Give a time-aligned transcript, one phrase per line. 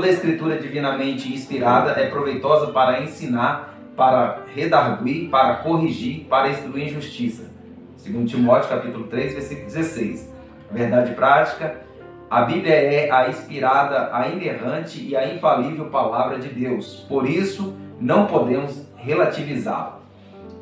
[0.00, 6.84] Toda a escritura divinamente inspirada é proveitosa para ensinar, para redarguir, para corrigir, para instruir
[6.84, 7.50] em justiça.
[7.98, 10.34] Segundo Timóteo, capítulo 3, versículo 16.
[10.70, 11.82] Verdade prática,
[12.30, 17.04] a Bíblia é a inspirada, a inerrante e a infalível palavra de Deus.
[17.06, 20.00] Por isso, não podemos relativizá-la.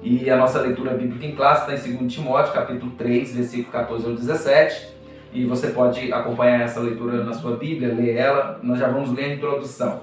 [0.02, 4.04] E a nossa leitura bíblica em classe está em 2 Timóteo, capítulo 3, versículo 14
[4.04, 4.97] ao 17.
[5.32, 8.58] E você pode acompanhar essa leitura na sua Bíblia, ler ela.
[8.62, 10.00] Nós já vamos ler a introdução.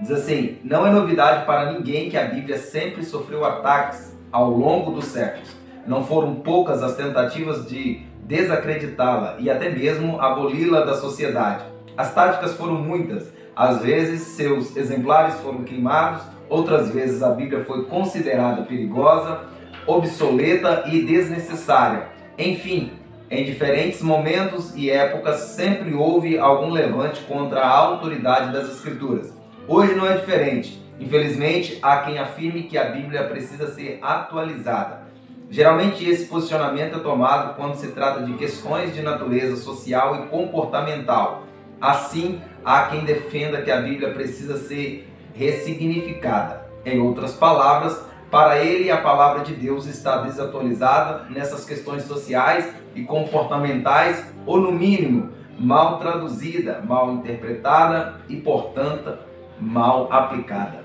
[0.00, 4.92] Diz assim: Não é novidade para ninguém que a Bíblia sempre sofreu ataques ao longo
[4.92, 5.48] dos séculos.
[5.86, 11.64] Não foram poucas as tentativas de desacreditá-la e até mesmo aboli-la da sociedade.
[11.96, 13.32] As táticas foram muitas.
[13.54, 19.42] Às vezes, seus exemplares foram queimados, outras vezes, a Bíblia foi considerada perigosa,
[19.86, 22.08] obsoleta e desnecessária.
[22.36, 22.90] Enfim,
[23.34, 29.34] em diferentes momentos e épocas sempre houve algum levante contra a autoridade das Escrituras.
[29.66, 30.80] Hoje não é diferente.
[31.00, 35.02] Infelizmente, há quem afirme que a Bíblia precisa ser atualizada.
[35.50, 41.42] Geralmente, esse posicionamento é tomado quando se trata de questões de natureza social e comportamental.
[41.80, 46.66] Assim, há quem defenda que a Bíblia precisa ser ressignificada.
[46.84, 48.00] Em outras palavras,
[48.34, 54.72] para ele, a palavra de Deus está desatualizada nessas questões sociais e comportamentais, ou no
[54.72, 59.16] mínimo, mal traduzida, mal interpretada e, portanto,
[59.60, 60.84] mal aplicada.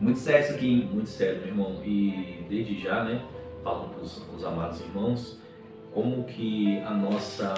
[0.00, 1.82] Muito sério isso aqui, muito sério, meu irmão.
[1.84, 3.20] E desde já, né,
[3.62, 5.42] falando para os amados irmãos,
[5.92, 7.52] como que a nossa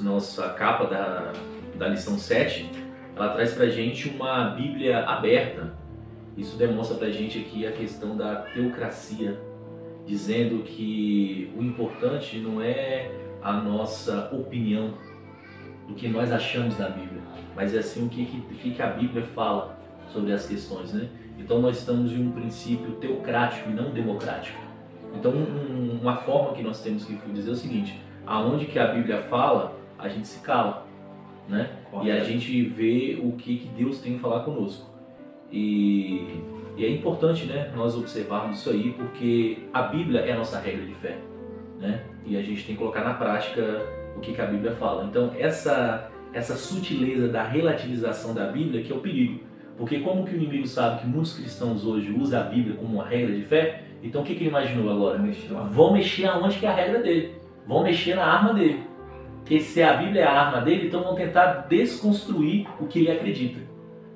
[0.00, 1.32] nossa capa da,
[1.74, 2.70] da lição 7,
[3.14, 5.81] ela traz para gente uma Bíblia aberta,
[6.36, 9.38] isso demonstra para a gente aqui a questão da teocracia,
[10.06, 13.10] dizendo que o importante não é
[13.42, 14.94] a nossa opinião
[15.86, 17.20] do que nós achamos da Bíblia,
[17.54, 19.78] mas é assim o que, que, que a Bíblia fala
[20.08, 21.08] sobre as questões, né?
[21.38, 24.58] Então nós estamos em um princípio teocrático e não democrático.
[25.14, 28.86] Então um, uma forma que nós temos que dizer é o seguinte: aonde que a
[28.86, 30.86] Bíblia fala, a gente se cala,
[31.48, 31.70] né?
[32.02, 34.91] E a gente vê o que, que Deus tem a falar conosco.
[35.52, 36.40] E,
[36.76, 40.84] e, é importante né, nós observarmos isso aí, porque a Bíblia é a nossa regra
[40.86, 41.18] de fé.
[41.78, 42.02] Né?
[42.24, 43.62] E a gente tem que colocar na prática
[44.16, 45.04] o que, que a Bíblia fala.
[45.04, 49.40] Então, essa, essa sutileza da relativização da Bíblia que é o perigo.
[49.76, 53.06] Porque como que o inimigo sabe que muitos cristãos hoje usam a Bíblia como uma
[53.06, 55.20] regra de fé, então o que, que ele imaginou agora?
[55.70, 57.34] Vão mexer aonde que é a regra dele.
[57.66, 58.82] Vão mexer na arma dele.
[59.38, 63.10] Porque se a Bíblia é a arma dele, então vão tentar desconstruir o que ele
[63.10, 63.60] acredita.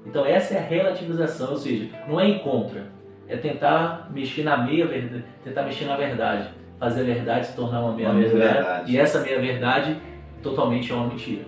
[0.06, 2.86] Então essa é a relativização, ou seja, não é ir contra,
[3.28, 7.80] é tentar mexer na meia verdade, tentar mexer na verdade, fazer a verdade se tornar
[7.80, 9.96] uma meia uma verdade, verdade, e essa meia verdade
[10.42, 11.44] totalmente é uma mentira.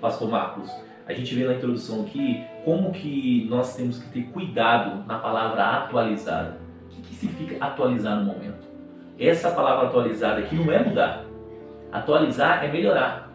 [0.00, 0.70] Pastor Marcos,
[1.06, 5.62] a gente vê na introdução aqui como que nós temos que ter cuidado na palavra
[5.64, 6.58] atualizada.
[6.84, 8.66] O que, que significa atualizar no momento?
[9.18, 11.24] Essa palavra atualizada aqui não é mudar.
[11.90, 13.26] Atualizar é melhorar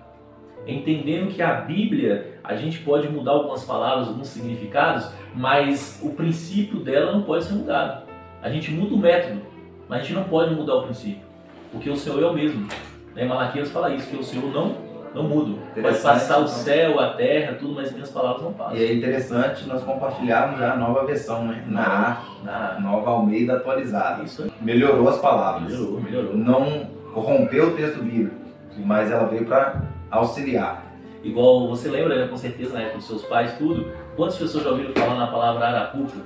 [0.68, 6.80] entendendo que a Bíblia a gente pode mudar algumas palavras, alguns significados, mas o princípio
[6.80, 8.04] dela não pode ser mudado.
[8.42, 9.42] A gente muda o método,
[9.88, 11.24] mas a gente não pode mudar o princípio,
[11.72, 12.68] porque o Senhor é o mesmo.
[13.16, 13.24] Né?
[13.24, 15.60] Malaquias fala isso, que o Senhor não não muda.
[15.74, 18.78] Pode passar o céu, a terra, tudo, mas minhas palavras não passam.
[18.78, 21.66] E é interessante nós compartilharmos já a nova versão, né?
[21.68, 24.24] Na, na nova Almeida atualizada.
[24.24, 24.52] Isso aí.
[24.62, 25.70] Melhorou as palavras.
[25.70, 26.38] Melhorou, melhorou.
[26.38, 28.38] Não corrompeu o texto bíblico,
[28.78, 30.91] mas ela veio para auxiliar.
[31.24, 33.92] Igual você lembra, né, com certeza, na época dos seus pais, tudo.
[34.16, 36.18] Quantas pessoas já ouviram falar na palavra arapuca?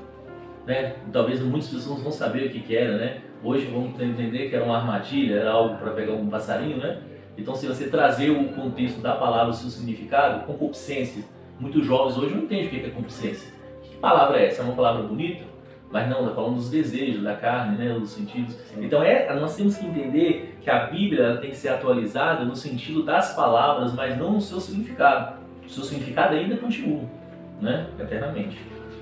[0.65, 0.95] Né?
[1.11, 3.21] Talvez muitas pessoas não saber o que, que era, né?
[3.43, 6.99] Hoje vão entender que era uma armadilha, era algo para pegar um passarinho, né?
[7.37, 11.23] Então, se você trazer o contexto da palavra, o seu significado, concupiscência,
[11.59, 13.53] muitos jovens hoje não entendem o que é concupiscência.
[13.83, 14.61] Que palavra é essa?
[14.61, 15.43] É uma palavra bonita?
[15.91, 18.57] Mas não, está falando dos desejos da carne, né, dos sentidos.
[18.77, 23.03] Então é, nós temos que entender que a Bíblia tem que ser atualizada no sentido
[23.03, 25.35] das palavras, mas não no seu significado.
[25.63, 27.03] O seu significado ainda continua,
[27.61, 28.59] né, eternamente.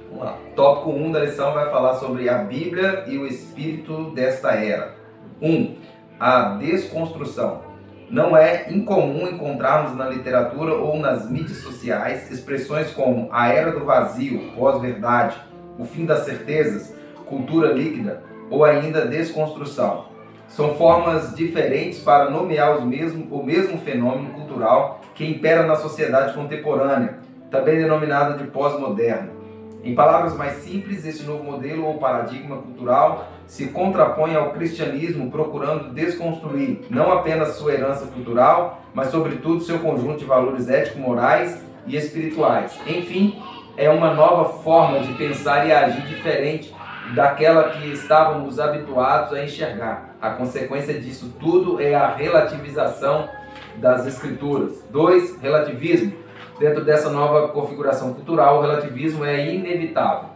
[0.10, 0.38] Vamos lá.
[0.58, 4.94] Tópico 1 da lição vai falar sobre a Bíblia e o espírito desta era.
[5.42, 5.50] 1.
[5.50, 5.76] Um,
[6.20, 7.62] a desconstrução.
[8.10, 13.86] Não é incomum encontrarmos na literatura ou nas mídias sociais expressões como a era do
[13.86, 15.38] vazio, pós-verdade,
[15.80, 16.94] o fim das certezas,
[17.26, 20.12] cultura líquida ou ainda desconstrução.
[20.56, 26.36] São formas diferentes para nomear os mesmo, o mesmo fenômeno cultural que impera na sociedade
[26.36, 27.18] contemporânea,
[27.50, 29.32] também denominada de pós-moderno.
[29.84, 35.92] Em palavras mais simples, esse novo modelo ou paradigma cultural se contrapõe ao cristianismo, procurando
[35.92, 42.80] desconstruir não apenas sua herança cultural, mas sobretudo seu conjunto de valores ético-morais e espirituais.
[42.86, 43.42] Enfim,
[43.76, 46.72] é uma nova forma de pensar e agir diferente
[47.16, 50.16] daquela que estávamos habituados a enxergar.
[50.22, 53.28] A consequência disso tudo é a relativização
[53.76, 54.84] das escrituras.
[54.90, 56.14] Dois, relativismo
[56.60, 60.30] dentro dessa nova configuração cultural, o relativismo é inevitável.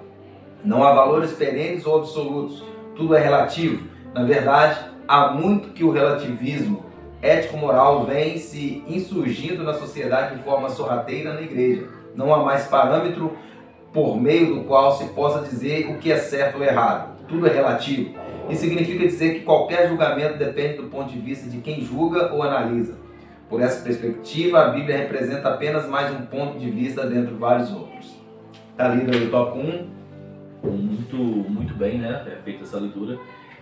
[0.64, 2.64] Não há valores perenes ou absolutos,
[2.96, 3.88] tudo é relativo.
[4.14, 6.86] Na verdade, há muito que o relativismo
[7.22, 11.88] ético-moral vem se insurgindo na sociedade de forma sorrateira na igreja.
[12.16, 13.38] Não há mais parâmetro
[13.94, 17.18] por meio do qual se possa dizer o que é certo ou errado.
[17.28, 18.16] Tudo é relativo.
[18.50, 22.42] Isso significa dizer que qualquer julgamento depende do ponto de vista de quem julga ou
[22.44, 22.96] analisa.
[23.50, 28.16] Por essa perspectiva, a Bíblia representa apenas mais um ponto de vista dentre vários outros.
[28.72, 29.98] Está lido aí o top 1.
[30.70, 32.26] Muito, muito bem, né?
[32.28, 33.18] É feita essa leitura.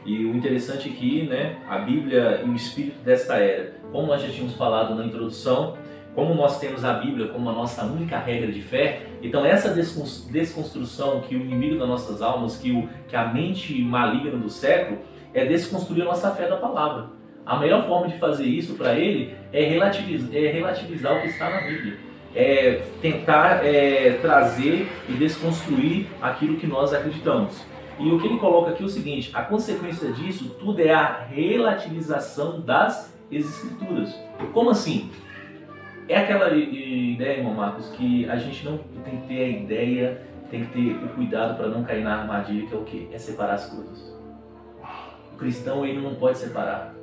[0.06, 1.57] E o interessante aqui, né?
[1.68, 3.75] A Bíblia e o espírito desta era.
[3.92, 5.75] Como nós já tínhamos falado na introdução,
[6.15, 11.21] como nós temos a Bíblia como a nossa única regra de fé, então essa desconstrução
[11.21, 15.00] que o inimigo das nossas almas, que, o, que a mente maligna do século,
[15.33, 17.07] é desconstruir a nossa fé da palavra.
[17.45, 21.50] A melhor forma de fazer isso para ele é relativizar, é relativizar o que está
[21.50, 21.97] na Bíblia.
[22.33, 27.63] É tentar é, trazer e desconstruir aquilo que nós acreditamos.
[28.00, 31.25] E o que ele coloca aqui é o seguinte: a consequência disso tudo é a
[31.29, 34.13] relativização das escrituras.
[34.53, 35.09] Como assim?
[36.07, 40.22] É aquela ideia, irmão Marcos, que a gente não tem que ter a ideia,
[40.52, 43.07] tem que ter o cuidado para não cair na armadilha, que é o quê?
[43.12, 44.16] É separar as coisas.
[45.34, 46.94] O cristão ele não pode separar.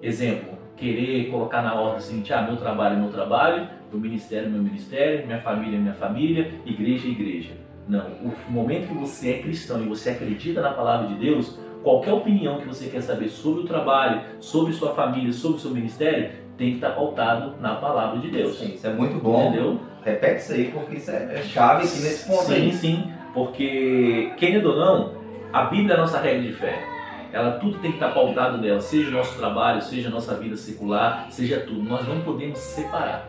[0.00, 4.50] Exemplo, querer colocar na ordem assim, ah, meu trabalho é meu trabalho, meu ministério é
[4.50, 7.52] meu ministério, minha família é minha família, igreja é igreja.
[7.88, 12.12] Não, o momento que você é cristão e você acredita na palavra de Deus, qualquer
[12.12, 16.43] opinião que você quer saber sobre o trabalho, sobre sua família, sobre o seu ministério,
[16.56, 18.58] tem que estar pautado na palavra de Deus.
[18.58, 19.48] Sim, isso é muito bom.
[19.48, 19.80] Entendeu?
[20.04, 22.72] Repete isso aí, porque isso é, é chave aqui nesse ponto sim, aí.
[22.72, 25.12] Sim, sim, porque, querendo ou não,
[25.52, 26.94] a Bíblia é a nossa regra de fé
[27.34, 30.56] ela tudo tem que estar pautado nela, seja o nosso trabalho, seja a nossa vida
[30.56, 31.82] secular, seja tudo.
[31.82, 33.26] Nós não podemos separar.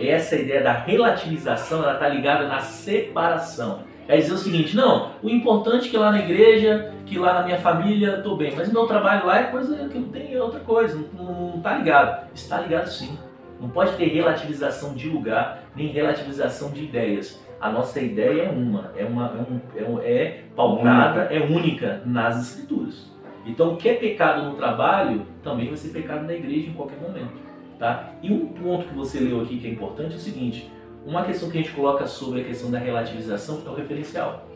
[0.00, 3.84] Essa ideia da relativização, ela está ligada na separação.
[4.10, 7.42] É dizer o seguinte, não, o importante é que lá na igreja, que lá na
[7.44, 10.60] minha família, estou bem, mas o meu trabalho lá é coisa que não tem outra
[10.60, 12.28] coisa, não está ligado.
[12.34, 13.16] Está ligado sim.
[13.60, 18.90] Não pode ter relativização de lugar, nem relativização de ideias a nossa ideia é uma,
[18.96, 19.26] é, uma,
[19.76, 23.10] é, um, é, é pautada, é única nas escrituras.
[23.44, 26.98] Então, o que é pecado no trabalho também vai ser pecado na igreja em qualquer
[26.98, 27.32] momento.
[27.78, 28.12] Tá?
[28.22, 30.70] E um ponto que você leu aqui que é importante é o seguinte:
[31.04, 34.46] uma questão que a gente coloca sobre a questão da relativização é o referencial.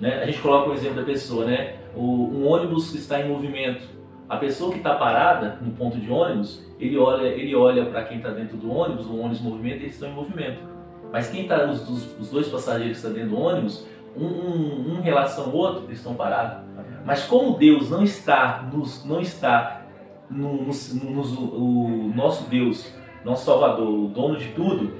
[0.00, 0.22] Né?
[0.22, 1.76] A gente coloca o exemplo da pessoa, né?
[1.94, 3.82] O, um ônibus que está em movimento.
[4.28, 8.18] A pessoa que está parada no ponto de ônibus, ele olha, ele olha para quem
[8.18, 10.58] está dentro do ônibus, o ônibus movimenta e eles estão em movimento.
[11.12, 11.88] Mas quem está, os,
[12.18, 15.98] os, dois passageiros que estão dentro do ônibus, um, um, um relação ao outro, eles
[15.98, 16.66] estão parados.
[17.04, 19.86] Mas como Deus não está, nos, não está
[20.28, 22.92] no, no, no, o nosso Deus,
[23.24, 24.92] nosso Salvador, o dono de tudo,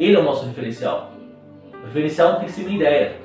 [0.00, 1.12] Ele é o nosso referencial.
[1.82, 3.16] O referencial não tem que ser uma ideia.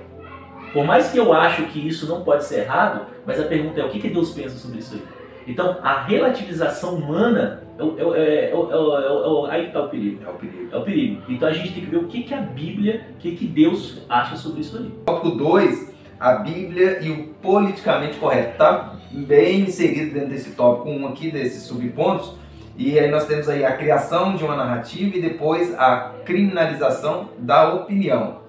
[0.73, 3.85] Por mais que eu acho que isso não pode ser errado, mas a pergunta é
[3.85, 5.01] o que, que Deus pensa sobre isso aí?
[5.47, 7.83] Então, a relativização humana é,
[8.19, 10.21] é, é, aí está o perigo.
[10.25, 10.69] É o perigo.
[10.71, 11.21] É o perigo.
[11.29, 14.01] Então a gente tem que ver o que, que a Bíblia, o que, que Deus
[14.09, 14.91] acha sobre isso aí.
[15.05, 18.51] Tópico 2 a Bíblia e o politicamente correto.
[18.51, 22.33] Está bem inserido dentro desse tópico um aqui, desses subpontos.
[22.77, 27.73] E aí nós temos aí a criação de uma narrativa e depois a criminalização da
[27.73, 28.41] opinião.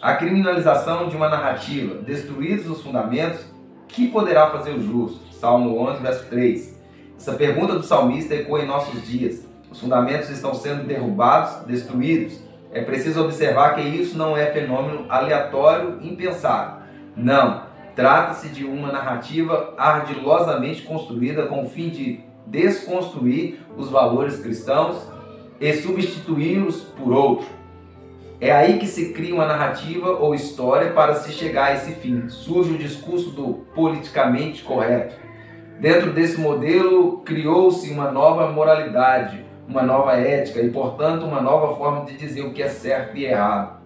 [0.00, 3.44] A criminalização de uma narrativa, destruídos os fundamentos,
[3.86, 5.20] que poderá fazer o justo?
[5.32, 6.82] Salmo 11, verso 3.
[7.18, 9.46] Essa pergunta do salmista ecoa em nossos dias.
[9.70, 12.40] Os fundamentos estão sendo derrubados, destruídos.
[12.72, 16.82] É preciso observar que isso não é fenômeno aleatório, impensável.
[17.14, 17.62] Não,
[17.94, 24.96] trata-se de uma narrativa ardilosamente construída com o fim de desconstruir os valores cristãos
[25.60, 27.46] e substituí-los por outro.
[28.40, 32.28] É aí que se cria uma narrativa ou história para se chegar a esse fim.
[32.28, 35.14] Surge o discurso do politicamente correto.
[35.80, 42.04] Dentro desse modelo, criou-se uma nova moralidade, uma nova ética e, portanto, uma nova forma
[42.04, 43.80] de dizer o que é certo e errado.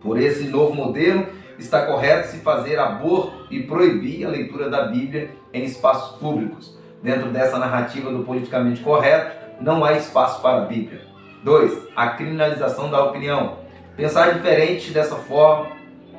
[0.00, 1.26] Por esse novo modelo,
[1.58, 6.73] está correto se fazer aborto e proibir a leitura da Bíblia em espaços públicos.
[7.04, 11.02] Dentro dessa narrativa do politicamente correto, não há espaço para a Bíblia.
[11.44, 11.88] 2.
[11.94, 13.58] A criminalização da opinião.
[13.94, 15.66] Pensar diferente dessa forma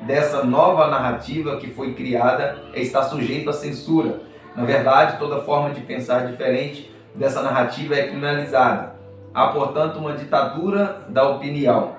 [0.02, 4.20] dessa nova narrativa que foi criada está sujeito à censura.
[4.54, 8.94] Na verdade, toda forma de pensar diferente dessa narrativa é criminalizada.
[9.34, 11.96] Há, portanto, uma ditadura da opinião.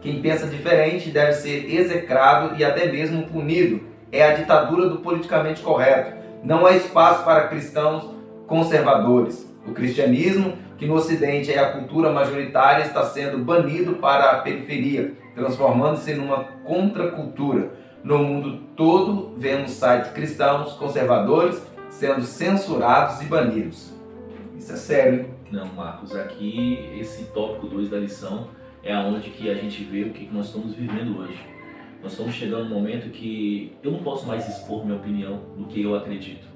[0.00, 3.82] Quem pensa diferente deve ser execrado e até mesmo punido.
[4.10, 6.16] É a ditadura do politicamente correto.
[6.42, 9.50] Não há espaço para cristãos conservadores.
[9.66, 15.14] O cristianismo, que no Ocidente é a cultura majoritária, está sendo banido para a periferia,
[15.34, 17.72] transformando-se numa contracultura.
[18.02, 23.92] No mundo todo, vemos sites cristãos conservadores sendo censurados e banidos.
[24.58, 25.26] Isso é sério.
[25.52, 28.48] Não, Marcos, aqui esse tópico 2 da lição
[28.82, 31.38] é aonde que a gente vê o que nós estamos vivendo hoje.
[32.02, 35.82] Nós estamos chegando num momento que eu não posso mais expor minha opinião do que
[35.82, 36.51] eu acredito.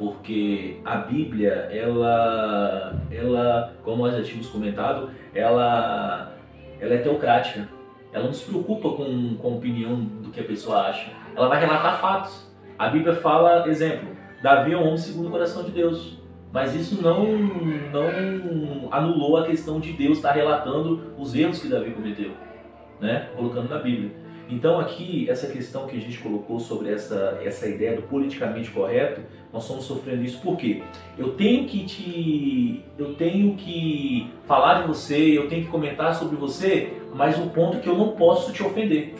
[0.00, 6.32] Porque a Bíblia, ela, ela como nós já tínhamos comentado, ela,
[6.80, 7.68] ela é teocrática.
[8.10, 11.10] Ela não se preocupa com, com a opinião do que a pessoa acha.
[11.36, 12.50] Ela vai relatar fatos.
[12.78, 14.08] A Bíblia fala, exemplo,
[14.42, 16.18] Davi é um homem segundo o coração de Deus.
[16.50, 17.36] Mas isso não,
[17.92, 22.30] não anulou a questão de Deus estar relatando os erros que Davi cometeu,
[22.98, 23.28] né?
[23.36, 24.12] colocando na Bíblia.
[24.50, 29.20] Então aqui, essa questão que a gente colocou sobre essa, essa ideia do politicamente correto,
[29.52, 30.82] nós estamos sofrendo isso por quê?
[31.16, 32.84] Eu tenho que te.
[32.98, 37.76] Eu tenho que falar de você, eu tenho que comentar sobre você, mas o ponto
[37.76, 39.14] é que eu não posso te ofender.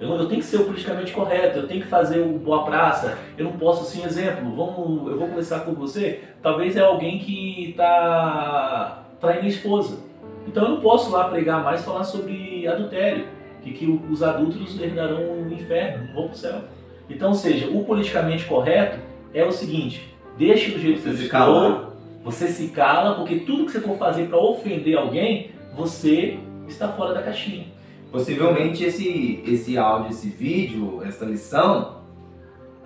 [0.00, 3.18] Eu, eu tenho que ser o politicamente correto, eu tenho que fazer o boa praça,
[3.38, 7.70] eu não posso, assim, exemplo, vamos, eu vou conversar com você, talvez é alguém que
[7.70, 9.98] está traindo a esposa.
[10.46, 13.26] Então eu não posso lá pregar mais falar sobre adultério,
[13.62, 16.60] que, que os adultos herdarão o inferno, não vão para o céu.
[17.08, 18.98] Então, ou seja, o politicamente correto
[19.34, 21.92] é o seguinte, deixe do jeito que você estou,
[22.24, 26.38] você se cala, porque tudo que você for fazer para ofender alguém, você
[26.68, 27.66] está fora da caixinha.
[28.10, 32.02] Possivelmente esse, esse áudio, esse vídeo, essa lição,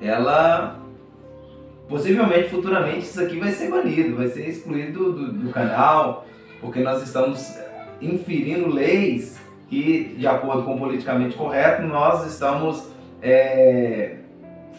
[0.01, 0.81] ela
[1.89, 6.27] possivelmente futuramente isso aqui vai ser banido, vai ser excluído do, do, canal,
[6.61, 7.57] porque nós estamos
[8.01, 12.89] inferindo leis que, de acordo com o politicamente correto, nós estamos
[13.21, 14.17] é,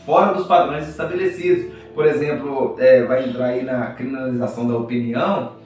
[0.05, 1.73] fora dos padrões estabelecidos.
[1.93, 5.57] Por exemplo, é, vai entrar aí na criminalização da opinião,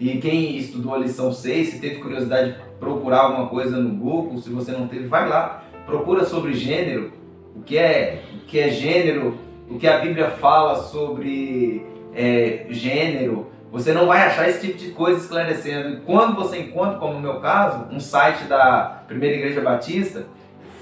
[0.00, 4.48] e quem estudou a lição 6, se teve curiosidade procurar alguma coisa no Google, se
[4.48, 7.12] você não teve, vai lá, procura sobre gênero,
[7.54, 9.36] o que é, o que é gênero,
[9.68, 11.84] o que a Bíblia fala sobre
[12.14, 13.49] é, gênero.
[13.70, 15.90] Você não vai achar esse tipo de coisa esclarecendo.
[15.90, 20.24] E quando você encontra, como no meu caso, um site da Primeira Igreja Batista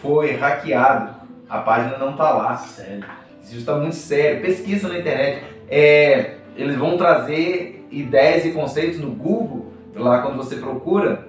[0.01, 1.15] foi hackeado,
[1.49, 2.57] a página não está lá.
[2.57, 3.05] Sério.
[3.43, 4.41] Isso está muito sério.
[4.41, 5.45] Pesquisa na internet.
[5.69, 11.29] É, eles vão trazer ideias e conceitos no Google, lá quando você procura,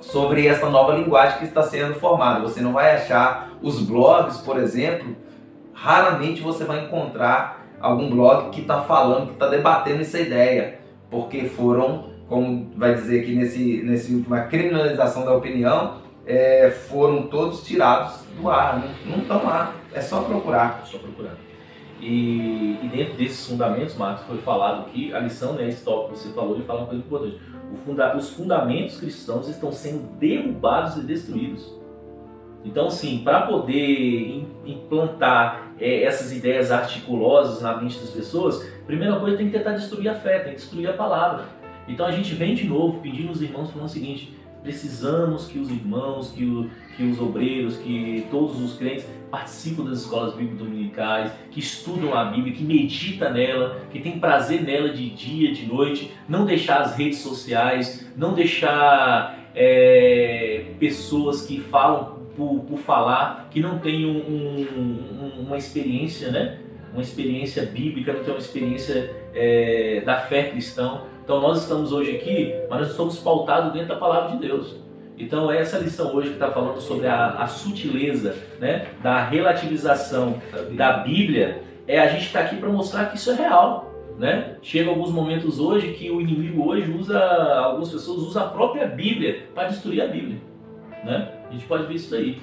[0.00, 2.40] sobre essa nova linguagem que está sendo formada.
[2.40, 5.16] Você não vai achar os blogs, por exemplo,
[5.72, 10.78] raramente você vai encontrar algum blog que está falando, que está debatendo essa ideia,
[11.10, 17.64] porque foram, como vai dizer aqui nesse, nesse última criminalização da opinião, é, foram todos
[17.64, 20.84] tirados do ar, não estão lá, é só procurar.
[20.84, 21.36] Só procurar.
[22.00, 26.18] E, e, dentro desses fundamentos, Marcos, foi falado que a lição, né, esse tópico que
[26.18, 27.38] você falou, ele fala uma coisa importante
[27.84, 31.74] funda os fundamentos cristãos estão sendo derrubados e destruídos.
[32.64, 39.36] Então, sim, para poder implantar é, essas ideias articulosas na mente das pessoas, primeira coisa
[39.36, 41.46] tem que tentar destruir a fé, tem que destruir a palavra.
[41.88, 45.70] Então a gente vem de novo pedindo aos irmãos falando o seguinte: precisamos que os
[45.70, 51.32] irmãos, que, o, que os obreiros, que todos os crentes participam das escolas bíblicas dominicais,
[51.50, 56.12] que estudam a Bíblia, que medita nela, que tem prazer nela de dia, de noite,
[56.28, 63.60] não deixar as redes sociais, não deixar é, pessoas que falam por, por, falar, que
[63.60, 66.58] não têm um, um, uma experiência, né?
[66.96, 71.02] Uma experiência bíblica, não tem uma experiência é, da fé cristã.
[71.22, 74.76] Então nós estamos hoje aqui, mas nós somos pautados dentro da palavra de Deus.
[75.18, 80.40] Então essa lição hoje que está falando sobre a, a, sutileza né, da relativização
[80.72, 83.92] da Bíblia, é a gente estar tá aqui para mostrar que isso é real.
[84.18, 84.56] Né?
[84.62, 87.22] Chega alguns momentos hoje que o inimigo hoje usa,
[87.58, 90.38] algumas pessoas usam a própria Bíblia para destruir a Bíblia.
[91.04, 91.30] Né?
[91.46, 92.38] A gente pode ver isso aí.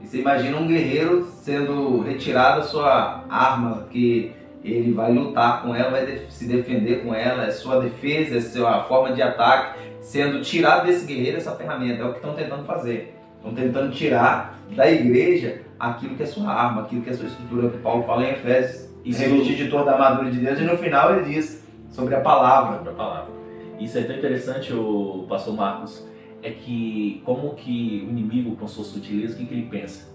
[0.00, 4.32] E você imagina um guerreiro sendo retirado a sua arma que
[4.62, 8.84] ele vai lutar com ela, vai se defender com ela, é sua defesa, é sua
[8.84, 12.02] forma de ataque, sendo tirado desse guerreiro essa ferramenta.
[12.02, 13.14] É o que estão tentando fazer.
[13.36, 17.68] Estão tentando tirar da igreja aquilo que é sua arma, aquilo que é sua estrutura,
[17.68, 18.88] que Paulo fala em Efésios.
[19.04, 22.20] Isso revestir de toda a armadura de Deus, e no final ele diz sobre a
[22.20, 22.78] palavra.
[22.78, 23.34] Sobre a palavra.
[23.78, 26.06] Isso é tão interessante, o pastor Marcos,
[26.44, 30.14] é que como que o inimigo, com sua sutileza, o que, que ele pensa?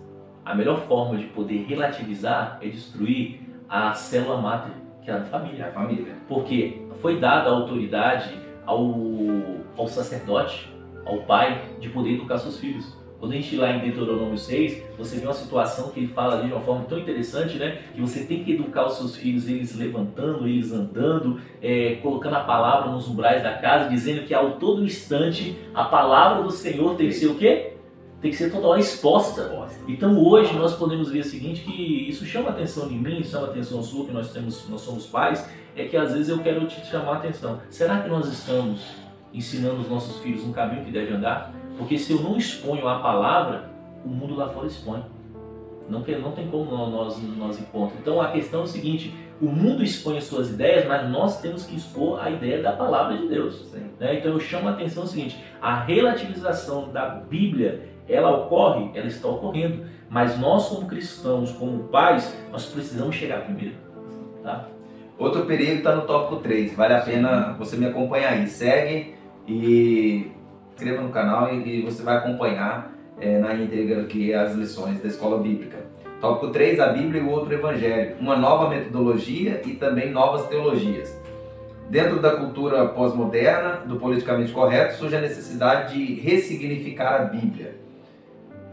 [0.49, 4.71] a melhor forma de poder relativizar é destruir a célula máter,
[5.03, 5.65] que é a família.
[5.65, 6.15] É a família.
[6.27, 8.95] Porque foi dada a autoridade ao,
[9.77, 10.73] ao sacerdote,
[11.05, 12.97] ao pai, de poder educar seus filhos.
[13.19, 16.47] Quando a gente lá em Deuteronômio 6, você vê uma situação que ele fala ali
[16.47, 17.79] de uma forma tão interessante, né?
[17.93, 22.39] Que você tem que educar os seus filhos, eles levantando, eles andando, é, colocando a
[22.39, 27.07] palavra nos umbrais da casa, dizendo que ao todo instante a palavra do Senhor tem
[27.07, 27.73] que ser o quê?
[28.21, 29.49] Tem que ser toda hora exposta.
[29.85, 33.47] Então hoje nós podemos ver o seguinte, que isso chama a atenção de mim, chama
[33.47, 36.65] a atenção sua, que nós, temos, nós somos pais, é que às vezes eu quero
[36.67, 37.59] te chamar a atenção.
[37.69, 38.79] Será que nós estamos
[39.33, 41.53] ensinando os nossos filhos um caminho que deve andar?
[41.79, 43.69] Porque se eu não exponho a palavra,
[44.05, 45.01] o mundo lá fora expõe.
[45.87, 47.97] Não, tem, não tem como nós, nós encontrar.
[47.99, 51.65] Então a questão é o seguinte: o mundo expõe as suas ideias, mas nós temos
[51.65, 53.73] que expor a ideia da palavra de Deus.
[53.97, 54.19] Né?
[54.19, 59.27] Então eu chamo a atenção o seguinte: a relativização da Bíblia ela ocorre, ela está
[59.29, 63.75] ocorrendo, mas nós como cristãos, como pais, nós precisamos chegar primeiro.
[64.43, 64.67] Tá?
[65.17, 68.47] Outro perigo está no tópico 3, vale a pena você me acompanhar aí.
[68.47, 69.15] Segue
[69.47, 70.31] e
[70.79, 75.37] inscreva no canal e, você vai acompanhar é, na íntegra aqui as lições da escola
[75.37, 75.77] bíblica.
[76.21, 78.15] Tópico 3, a Bíblia e o outro evangelho.
[78.19, 81.17] Uma nova metodologia e também novas teologias.
[81.89, 87.75] Dentro da cultura pós-moderna, do politicamente correto, surge a necessidade de ressignificar a Bíblia.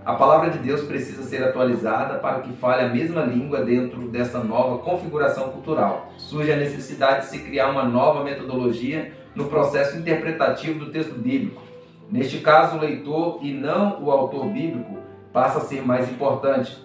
[0.04, 4.38] A palavra de Deus precisa ser atualizada para que fale a mesma língua dentro dessa
[4.38, 6.12] nova configuração cultural.
[6.16, 11.65] Surge a necessidade de se criar uma nova metodologia no processo interpretativo do texto bíblico.
[12.10, 14.98] Neste caso, o leitor e não o autor bíblico
[15.32, 16.76] passa a ser mais importante.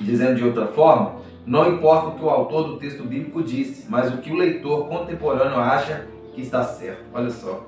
[0.00, 4.12] Dizendo de outra forma, não importa o que o autor do texto bíblico disse, mas
[4.12, 7.04] o que o leitor contemporâneo acha que está certo.
[7.12, 7.66] Olha só.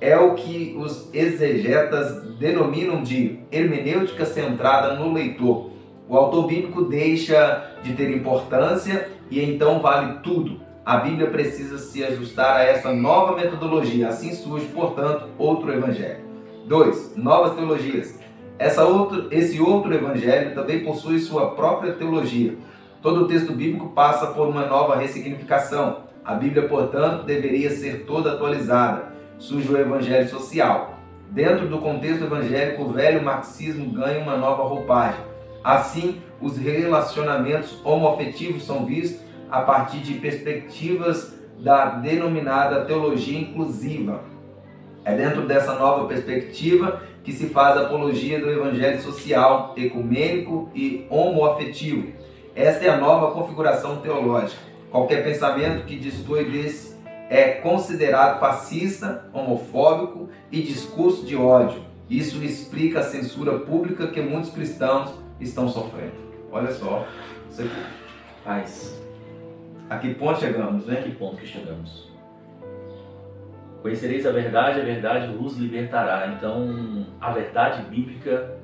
[0.00, 5.70] É o que os exegetas denominam de hermenêutica centrada no leitor.
[6.08, 10.60] O autor bíblico deixa de ter importância e então vale tudo.
[10.86, 14.06] A Bíblia precisa se ajustar a essa nova metodologia.
[14.06, 16.20] Assim surge, portanto, outro evangelho.
[16.68, 17.16] 2.
[17.16, 18.20] Novas teologias.
[18.56, 22.56] Essa outro, esse outro evangelho também possui sua própria teologia.
[23.02, 26.02] Todo o texto bíblico passa por uma nova ressignificação.
[26.24, 29.12] A Bíblia, portanto, deveria ser toda atualizada.
[29.38, 31.00] Surge o evangelho social.
[31.32, 35.20] Dentro do contexto evangélico, o velho marxismo ganha uma nova roupagem.
[35.64, 44.22] Assim, os relacionamentos homoafetivos são vistos a partir de perspectivas da denominada teologia inclusiva.
[45.04, 51.06] É dentro dessa nova perspectiva que se faz a apologia do evangelho social, ecumênico e
[51.08, 52.12] homoafetivo.
[52.54, 54.60] Esta é a nova configuração teológica.
[54.90, 56.96] Qualquer pensamento que destoe desse
[57.28, 61.84] é considerado fascista, homofóbico e discurso de ódio.
[62.08, 66.14] Isso explica a censura pública que muitos cristãos estão sofrendo.
[66.52, 67.04] Olha só,
[67.48, 67.68] você
[68.44, 69.05] faz.
[69.88, 70.98] A que ponto chegamos, né?
[70.98, 72.10] A que ponto que chegamos?
[73.82, 76.34] Conhecereis a verdade, a verdade vos libertará.
[76.36, 78.58] Então, a verdade bíblica,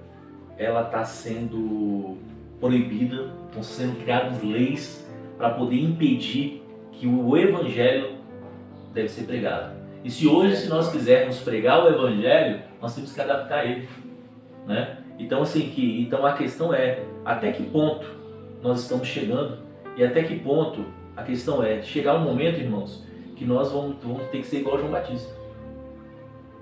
[0.58, 2.18] ela está sendo
[2.60, 5.08] proibida, estão sendo criadas leis
[5.38, 8.16] para poder impedir que o evangelho
[8.92, 9.74] deve ser pregado.
[10.04, 13.88] E se hoje, se nós quisermos pregar o evangelho, nós temos que adaptar ele,
[14.66, 14.98] né?
[15.18, 18.06] Então, assim, que, então a questão é até que ponto
[18.60, 19.58] nós estamos chegando
[19.96, 20.84] e até que ponto
[21.16, 23.04] a questão é chegar um momento, irmãos,
[23.36, 25.32] que nós vamos, vamos ter que ser igual a João Batista.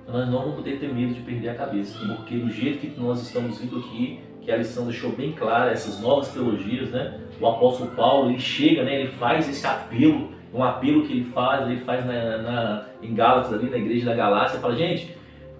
[0.09, 3.23] Nós não vamos poder ter medo de perder a cabeça, porque do jeito que nós
[3.23, 7.21] estamos indo aqui, que a lição deixou bem clara, essas novas teologias, né?
[7.41, 9.01] O apóstolo Paulo, ele chega, né?
[9.03, 13.53] Ele faz esse apelo, um apelo que ele faz, ele faz na, na, em Gálatas,
[13.53, 15.15] ali na igreja da Galácia, fala, gente,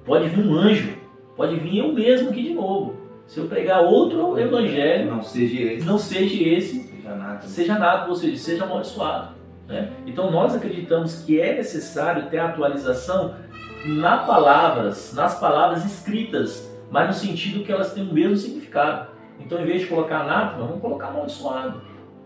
[0.05, 0.95] pode vir um anjo,
[1.37, 2.97] pode vir eu mesmo aqui de novo.
[3.27, 8.15] Se eu pregar outro evangelho, não seja esse, não seja esse nada, seja nada ou
[8.15, 9.35] seja, seja amaldiçoado.
[9.67, 9.93] Né?
[10.07, 13.37] Então nós acreditamos que é necessário ter atualização
[13.85, 19.11] nas palavras, nas palavras escritas, mas no sentido que elas têm o mesmo significado.
[19.39, 21.81] Então, em vez de colocar anátema, vamos colocar amaldiçoado,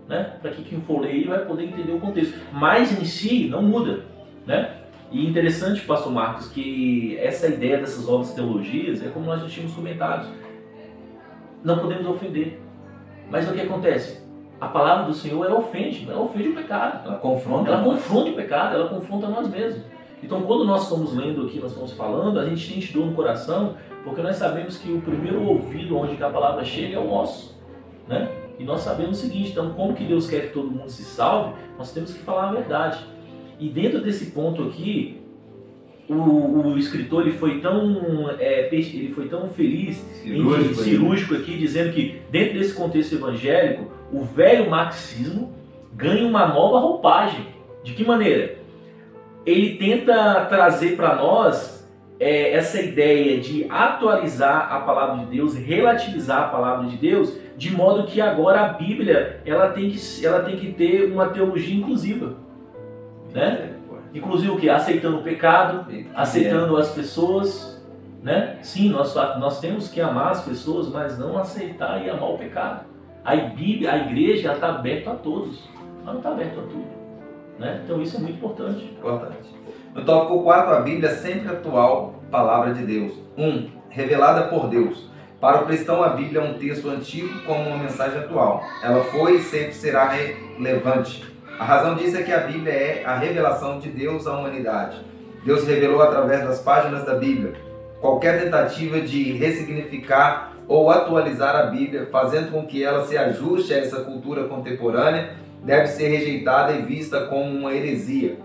[0.09, 0.37] né?
[0.43, 2.37] Para que quem for ler vai poder entender o contexto.
[2.53, 4.05] Mas em si não muda,
[4.45, 4.81] né?
[5.13, 9.75] E interessante, Pastor Marcos, que essa ideia dessas novas teologias é como nós já tínhamos
[9.75, 10.27] comentado.
[11.63, 12.61] Não podemos ofender.
[13.31, 14.24] Mas o que acontece?
[14.61, 17.09] A palavra do Senhor ela ofende, ela ofende o pecado.
[17.09, 17.71] Ela confronta.
[17.71, 19.83] Ela confronta o pecado, ela confronta nós mesmos.
[20.23, 23.75] Então, quando nós estamos lendo aqui, nós estamos falando, a gente sente dor no coração,
[24.03, 27.55] porque nós sabemos que o primeiro ouvido onde a palavra chega é o nosso,
[28.09, 28.31] né?
[28.59, 31.55] E nós sabemos o seguinte, então, como que Deus quer que todo mundo se salve,
[31.77, 33.05] nós temos que falar a verdade.
[33.59, 35.21] E dentro desse ponto aqui,
[36.09, 41.57] o, o escritor ele foi tão é, ele foi tão feliz cirúrgico, em, cirúrgico aqui
[41.57, 45.53] dizendo que dentro desse contexto evangélico o velho marxismo
[45.93, 47.47] ganha uma nova roupagem
[47.83, 48.57] de que maneira
[49.45, 51.87] ele tenta trazer para nós
[52.19, 57.71] é, essa ideia de atualizar a palavra de Deus relativizar a palavra de Deus de
[57.71, 62.35] modo que agora a Bíblia ela tem que ela tem que ter uma teologia inclusiva
[63.33, 63.75] né
[64.15, 64.71] Inclusive o que?
[64.71, 67.85] Aceitando o pecado, aceitando as pessoas,
[68.23, 68.59] né?
[68.63, 72.87] Sim, nós, nós temos que amar as pessoas, mas não aceitar e amar o pecado.
[73.25, 75.69] A Bíblia, a igreja, está aberta a todos,
[76.05, 76.87] mas não está aberta a tudo.
[77.59, 77.81] Né?
[77.85, 78.85] Então isso é muito importante.
[78.85, 79.55] Importante.
[79.95, 83.13] No tópico 4, a Bíblia é sempre atual, palavra de Deus.
[83.37, 83.45] 1.
[83.45, 85.09] Um, revelada por Deus.
[85.41, 88.63] Para o cristão, a Bíblia é um texto antigo como uma mensagem atual.
[88.83, 93.17] Ela foi e sempre será relevante a razão disso é que a Bíblia é a
[93.17, 95.01] revelação de Deus à humanidade.
[95.45, 97.55] Deus revelou através das páginas da Bíblia.
[98.01, 103.79] Qualquer tentativa de ressignificar ou atualizar a Bíblia, fazendo com que ela se ajuste a
[103.79, 108.39] essa cultura contemporânea, deve ser rejeitada e vista como uma heresia.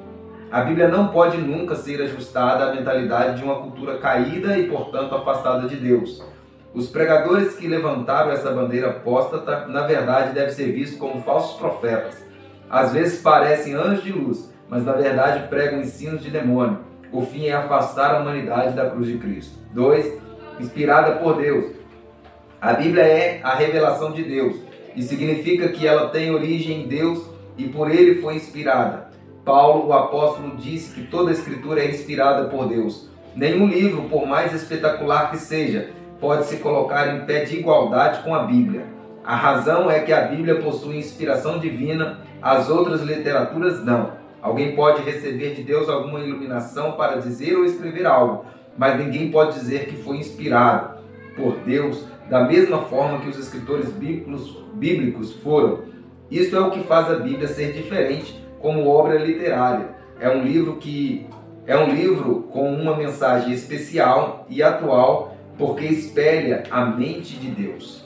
[0.51, 5.13] A Bíblia não pode nunca ser ajustada à mentalidade de uma cultura caída e, portanto,
[5.15, 6.23] afastada de Deus.
[6.73, 12.29] Os pregadores que levantaram essa bandeira apóstata, na verdade, devem ser vistos como falsos profetas
[12.69, 16.79] às vezes parecem anjos de luz, mas na verdade pregam ensinos de demônio.
[17.11, 19.57] O fim é afastar a humanidade da cruz de Cristo.
[19.73, 20.21] 2.
[20.59, 21.78] Inspirada por Deus.
[22.61, 24.57] A Bíblia é a revelação de Deus
[24.93, 27.23] e significa que ela tem origem em Deus
[27.57, 29.07] e por ele foi inspirada.
[29.45, 33.09] Paulo, o apóstolo, disse que toda a escritura é inspirada por Deus.
[33.33, 38.35] Nenhum livro, por mais espetacular que seja, pode se colocar em pé de igualdade com
[38.35, 38.87] a Bíblia.
[39.23, 44.11] A razão é que a Bíblia possui inspiração divina as outras literaturas não.
[44.41, 48.43] Alguém pode receber de Deus alguma iluminação para dizer ou escrever algo,
[48.77, 50.99] mas ninguém pode dizer que foi inspirado
[51.37, 55.83] por Deus da mesma forma que os escritores bíblicos, foram.
[56.29, 59.89] Isto é o que faz a Bíblia ser diferente como obra literária.
[60.19, 61.25] É um livro que
[61.65, 68.05] é um livro com uma mensagem especial e atual porque espelha a mente de Deus.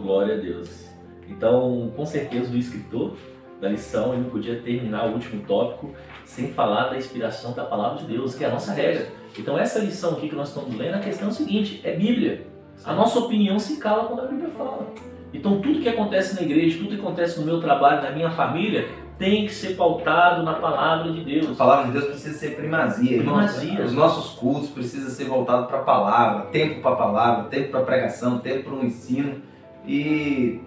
[0.00, 0.88] Glória a Deus.
[1.28, 3.16] Então, com certeza o escritor
[3.60, 5.90] da lição, ele não podia terminar o último tópico
[6.24, 9.08] sem falar da inspiração da palavra de Deus, que é a nossa regra.
[9.38, 12.49] Então essa lição aqui que nós estamos lendo, a questão é a seguinte, é Bíblia.
[12.84, 14.86] A nossa opinião se cala quando a Bíblia fala.
[15.32, 18.88] Então tudo que acontece na igreja, tudo que acontece no meu trabalho, na minha família,
[19.18, 21.50] tem que ser pautado na palavra de Deus.
[21.50, 23.18] A palavra de Deus precisa ser primazia.
[23.18, 23.84] primazia.
[23.84, 27.80] Os nossos cultos precisam ser voltados para a palavra, tempo para a palavra, tempo para
[27.82, 29.42] pregação, tempo para o ensino.
[29.86, 30.60] E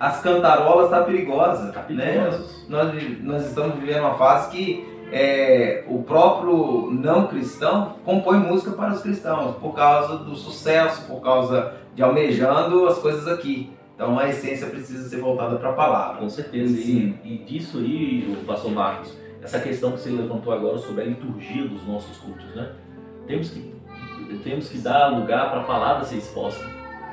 [0.00, 2.30] as cantarolas tá perigosa, tá né?
[2.68, 8.92] Nós, nós estamos vivendo uma fase que é, o próprio não cristão compõe música para
[8.92, 13.70] os cristãos por causa do sucesso, por causa de almejando as coisas aqui.
[13.94, 16.20] Então a essência precisa ser voltada para a palavra.
[16.20, 16.76] Com certeza.
[16.76, 21.04] E, e, disso aí, o pastor Marcos, essa questão que você levantou agora sobre a
[21.06, 22.72] liturgia dos nossos cultos, né?
[23.26, 23.74] Temos que,
[24.44, 26.64] temos que dar lugar para a palavra ser exposta,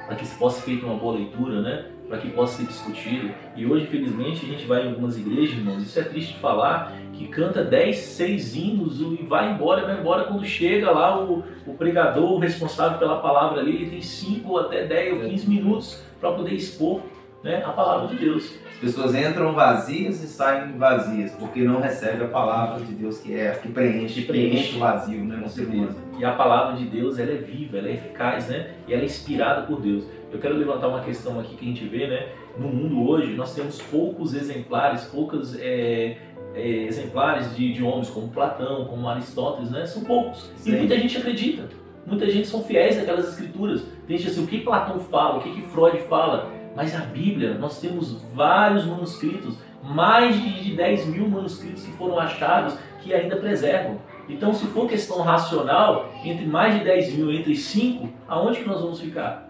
[0.06, 1.86] para que se possa feita uma boa leitura, né?
[2.08, 3.32] Para que possa ser discutido.
[3.56, 6.94] E hoje, infelizmente, a gente vai em algumas igrejas, irmãos, isso é triste de falar,
[7.13, 11.74] que canta 10, 6 hinos e vai embora, vai embora quando chega lá o, o
[11.74, 16.32] pregador, o responsável pela palavra ali, ele tem 5 até 10 ou 15 minutos para
[16.32, 17.02] poder expor
[17.44, 18.54] né, a palavra de Deus.
[18.72, 23.38] As pessoas entram vazias e saem vazias, porque não recebem a palavra de Deus que
[23.38, 25.96] é que preenche, que preenche o vazio, né, com certeza.
[26.18, 28.72] E a palavra de Deus, ela é viva, ela é eficaz, né?
[28.88, 30.06] E ela é inspirada por Deus.
[30.34, 32.30] Eu quero levantar uma questão aqui que a gente vê, né?
[32.58, 36.17] No mundo hoje, nós temos poucos exemplares, poucos é,
[36.56, 39.86] é, exemplares de, de homens como Platão, como Aristóteles, né?
[39.86, 40.52] São poucos.
[40.56, 40.72] Sim.
[40.72, 41.69] E muita gente acredita.
[42.06, 43.84] Muita gente são fiéis àquelas escrituras.
[44.08, 46.52] Tem gente assim, o que Platão fala, o que, que Freud fala.
[46.76, 52.76] Mas a Bíblia, nós temos vários manuscritos, mais de 10 mil manuscritos que foram achados
[53.02, 54.00] que ainda preservam.
[54.28, 58.82] Então, se for questão racional, entre mais de 10 mil, entre 5, aonde que nós
[58.82, 59.42] vamos ficar?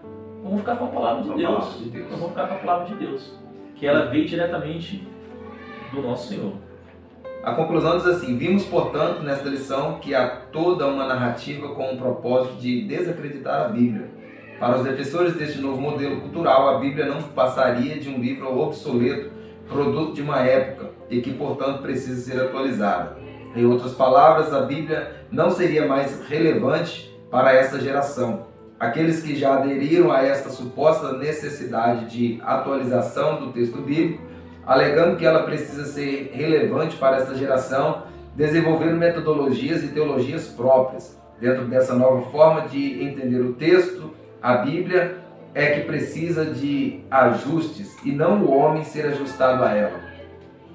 [0.44, 1.42] Vamos ficar com a palavra de, Deus.
[1.42, 2.10] palavra de Deus.
[2.10, 3.32] vamos ficar com a palavra de Deus.
[3.76, 5.08] Que ela veio diretamente
[5.90, 6.52] do nosso Senhor.
[7.42, 11.96] A conclusão diz assim: Vimos, portanto, nesta lição que há toda uma narrativa com o
[11.96, 14.10] propósito de desacreditar a Bíblia.
[14.60, 19.30] Para os defensores deste novo modelo cultural, a Bíblia não passaria de um livro obsoleto,
[19.66, 23.16] produto de uma época e que, portanto, precisa ser atualizada.
[23.56, 28.53] Em outras palavras, a Bíblia não seria mais relevante para essa geração,
[28.84, 34.22] Aqueles que já aderiram a esta suposta necessidade de atualização do texto bíblico,
[34.66, 38.02] alegando que ela precisa ser relevante para esta geração,
[38.36, 41.18] desenvolvendo metodologias e teologias próprias.
[41.40, 44.10] Dentro dessa nova forma de entender o texto,
[44.42, 45.16] a Bíblia
[45.54, 49.98] é que precisa de ajustes e não o homem ser ajustado a ela.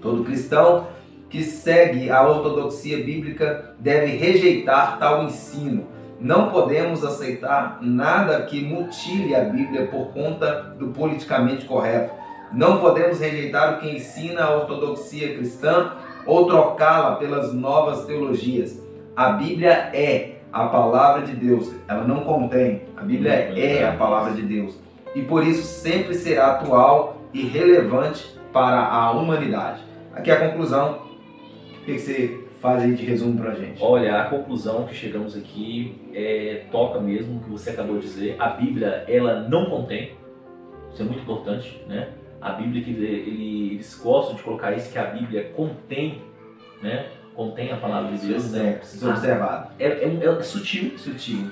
[0.01, 0.87] Todo cristão
[1.29, 5.98] que segue a ortodoxia bíblica deve rejeitar tal ensino.
[6.19, 12.13] Não podemos aceitar nada que mutile a Bíblia por conta do politicamente correto.
[12.51, 15.93] Não podemos rejeitar o que ensina a ortodoxia cristã
[16.25, 18.81] ou trocá-la pelas novas teologias.
[19.15, 22.81] A Bíblia é a palavra de Deus, ela não contém.
[22.97, 24.77] A Bíblia é a palavra de Deus
[25.15, 29.81] e por isso sempre será atual e relevante para a humanidade.
[30.13, 30.99] Aqui é a conclusão.
[31.81, 33.81] O que você faz aí de resumo para a gente?
[33.81, 38.35] Olha, a conclusão que chegamos aqui é, toca mesmo o que você acabou de dizer.
[38.39, 40.11] A Bíblia ela não contém.
[40.91, 42.09] Isso é muito importante, né?
[42.41, 46.21] A Bíblia que ele, eles gostam de colocar isso que a Bíblia contém,
[46.81, 47.07] né?
[47.35, 48.73] Contém a palavra de Deus, né?
[48.73, 49.73] Precisa observar.
[49.79, 51.49] É, é, é sutil, sutil.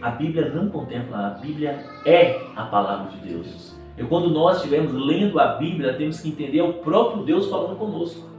[0.00, 3.78] A Bíblia não contempla, a Bíblia é a palavra de Deus.
[3.98, 8.29] E quando nós estivermos lendo a Bíblia, temos que entender o próprio Deus falando conosco.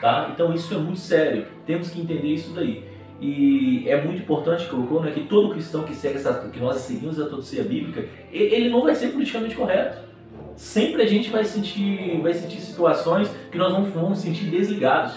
[0.00, 0.30] Tá?
[0.32, 1.46] Então isso é muito sério.
[1.66, 2.84] Temos que entender isso daí.
[3.20, 7.18] E é muito importante colocou né, que todo cristão que segue essa, que nós seguimos
[7.18, 10.06] a ortodoxia bíblica, ele não vai ser politicamente correto.
[10.54, 15.14] Sempre a gente vai sentir, vai sentir situações que nós não vamos sentir desligados.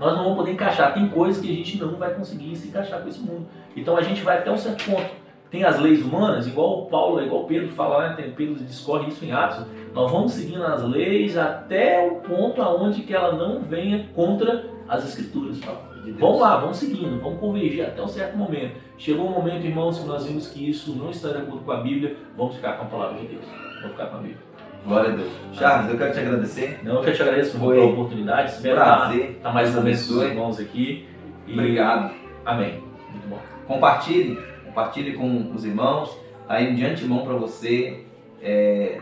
[0.00, 0.94] Nós não vamos poder encaixar.
[0.94, 3.46] Tem coisas que a gente não vai conseguir se encaixar com esse mundo.
[3.74, 5.25] Então a gente vai até um certo ponto
[5.56, 8.14] tem as leis humanas, igual o Paulo, igual Pedro fala, né?
[8.14, 9.64] Tem, Pedro discorre isso em Atos.
[9.94, 15.08] Nós vamos seguindo as leis até o ponto aonde que ela não venha contra as
[15.08, 15.58] escrituras.
[15.60, 15.72] Tá?
[16.18, 18.76] Vamos lá, vamos seguindo, vamos convergir até um certo momento.
[18.98, 21.78] Chegou um momento, irmãos, que nós vimos que isso não está de acordo com a
[21.78, 23.44] Bíblia, vamos ficar com a palavra de Deus.
[23.80, 24.38] Vamos ficar com a Bíblia.
[24.84, 25.32] Glória a Deus.
[25.54, 26.80] Charles, eu quero te agradecer.
[26.82, 28.50] Não, eu quero te agradecer por a oportunidade.
[28.50, 29.16] Espero prazer.
[29.16, 31.08] estar, estar mais uma vez com os irmãos aqui.
[31.46, 31.52] E...
[31.54, 32.14] Obrigado.
[32.44, 32.82] Amém.
[33.10, 33.38] Muito bom.
[33.66, 34.38] Compartilhe
[34.76, 36.14] compartilhe com os irmãos.
[36.46, 38.04] Aí de antemão para você
[38.42, 39.00] é,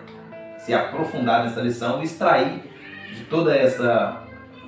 [0.58, 2.62] se aprofundar nessa lição e extrair
[3.12, 4.22] de toda essa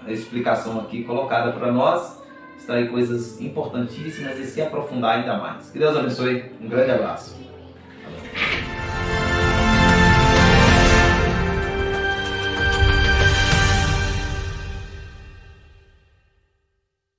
[0.09, 2.23] explicação aqui colocada para nós,
[2.59, 5.71] extrair coisas importantíssimas e se aprofundar ainda mais.
[5.71, 6.45] Que Deus abençoe.
[6.61, 7.56] Um grande abraço.